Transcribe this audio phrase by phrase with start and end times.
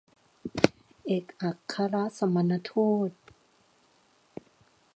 [1.05, 3.11] เอกอัครสมณทูต